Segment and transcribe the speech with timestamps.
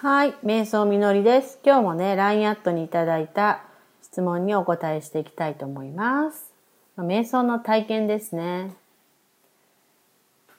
[0.00, 1.58] はい、瞑想みのりです。
[1.64, 3.64] 今日もね、LINE アットにいただいた
[4.00, 6.52] 質問にお答えしていきたいと思います。
[6.98, 8.76] 瞑想の体験ですね。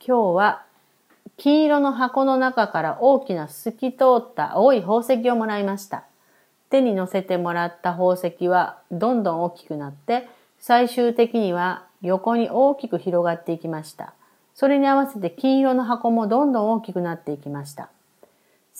[0.05, 0.65] 今日は
[1.37, 6.03] 金色の箱の中から大きな透き通った青い宝石をもらいました。
[6.69, 10.27] 手に乗せてもらった宝石はどんどん大きくなって
[10.59, 14.13] 最終的には横に大きく広がっていきました。
[14.53, 17.89] それに合わせて金色の箱もどんどん大きくなっていきました。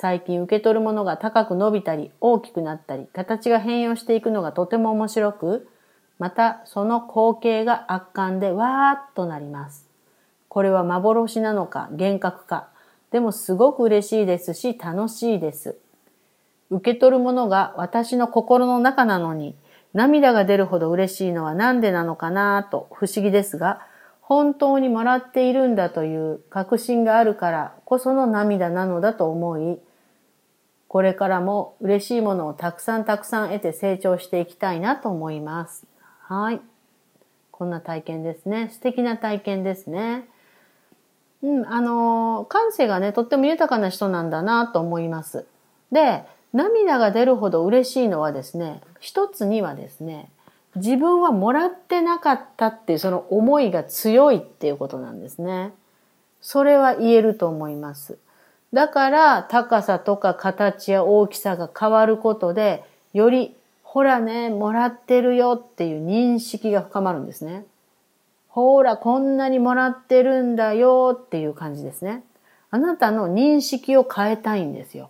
[0.02, 5.70] 最近受け取るものが高く伸びたり大きくなったり形が変容していくのがとても面白く
[6.20, 9.90] またその光景が圧巻でわーっとなります。
[10.48, 12.70] これは幻なのか幻覚か
[13.12, 15.76] でもすごく嬉しいですし楽しいです。
[16.70, 19.54] 受け取るものが私の心の中なのに
[19.94, 23.82] 涙が出るほど嬉しいのは何でなのかなと不思議ですが
[24.22, 29.78] 本当にもらっているんだという確信があるからこその涙なのだと思い
[30.90, 35.86] これからも嬉しいものをたくさんたくさん得て成長していきたいなと思います。
[36.24, 36.60] はい。
[37.52, 38.70] こんな体験ですね。
[38.74, 40.28] 素敵な体験ですね。
[41.44, 45.46] うん、あの感性がね、とっても豊かな人なんだなと思います。
[45.92, 50.32] で、涙が出るほど嬉しいのはですね、一つにはですね、
[50.76, 55.72] 自分はもらってなかったっていうその思いが強いっていうことなんですね。
[56.42, 58.18] それは言えると思います。
[58.74, 67.66] だから高さとか形や大きさが変わることで、よりほらね、もらってるよっていう認識が深まるんですね。
[68.48, 72.24] ほら、こんなにもらってるんだよっていう感じですね。
[72.70, 75.10] あなたの認識を変えたいんですよ。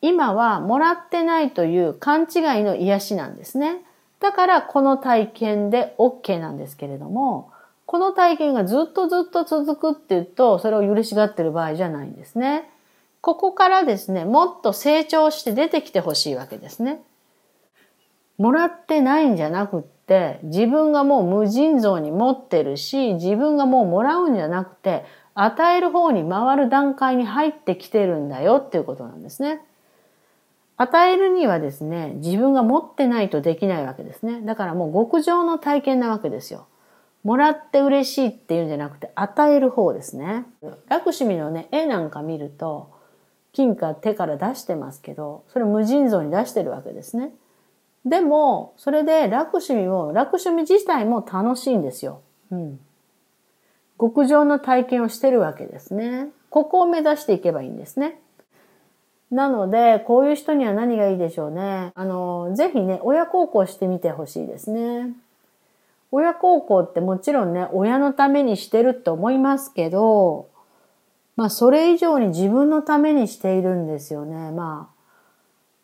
[0.00, 2.28] 今はもらってないという勘違い
[2.64, 3.82] の癒しなんですね。
[4.18, 7.52] だからこの体験で OK なんですけれども、
[7.88, 12.68] この体験がずっとずっと続くって言うと、それを許しがってる場合じゃないんですね。
[13.22, 17.00] ここからですね、もっと成長して出てきてほしいわけですね。
[18.36, 29.62] もらってないんじゃなくって、自分がもう無尽蔵に持ってるし、自分がもうもらうんじゃなくて、与える方に回る段階に入ってきてるんだよっていうことなんですね。
[30.76, 34.42] 与えるにはですね、自分が持ってないとできないわけですね。
[34.42, 36.66] だからもう極上の体験なわけですよ。
[37.28, 40.46] もらって嬉しいっていうんじゃなくて、与える方ですね。
[40.88, 42.88] ラクシミのね、絵なんか見ると、
[43.52, 47.34] 金貨手から出してますけど、それ無尽蔵に出してるわけですね。
[48.06, 52.22] でも、それでラクシミも、ラクシミ自体も楽しいんですよ。
[52.50, 52.80] うん。
[54.00, 56.28] 極上の体験をしてるわけですね。
[56.48, 58.22] ここを目指していけばいいんですね。
[59.30, 61.92] なので、こういう人には何がいいでしょうね。
[61.94, 65.12] あの、ぜひね、親孝行してみてほしいですね。
[66.10, 70.48] 親孝行ってもちろんね、親のためにしてるって思いますけど、
[71.36, 74.50] まあそれ以上に自分のためにしているんですよね。
[74.50, 74.98] まあ、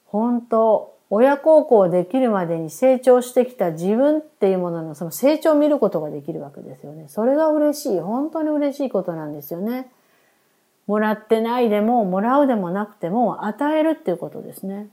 [0.06, 7.06] 本当親孝行できるまでに成長してきた自分っていうもののその成長を見ることができるわけですよね。
[7.08, 8.00] それが嬉しい。
[8.00, 9.90] 本当に嬉しいことなんですよね。
[10.86, 14.88] もらってないでも、もらうでもなくても、与えるっていうことですね。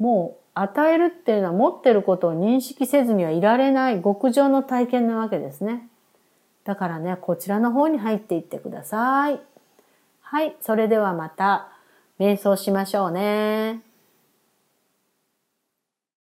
[0.00, 5.88] もう与えるっていうのは持ってることを認識せずにはいられない極上の体験なわけですね。
[6.64, 9.40] だからね、こちらの方に入っていってください。
[10.20, 11.68] はい、それではまた
[12.18, 13.89] 瞑想しましょうね。